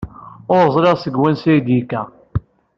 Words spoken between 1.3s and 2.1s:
ay d-yekka.